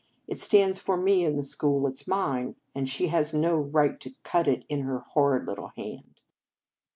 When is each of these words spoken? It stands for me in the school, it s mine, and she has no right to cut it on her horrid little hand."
It 0.27 0.39
stands 0.39 0.79
for 0.79 0.97
me 0.97 1.23
in 1.23 1.35
the 1.37 1.43
school, 1.43 1.85
it 1.85 1.93
s 2.01 2.07
mine, 2.07 2.55
and 2.73 2.89
she 2.89 3.09
has 3.09 3.35
no 3.35 3.55
right 3.55 3.99
to 3.99 4.15
cut 4.23 4.47
it 4.47 4.65
on 4.71 4.79
her 4.79 5.01
horrid 5.01 5.45
little 5.45 5.73
hand." 5.77 6.19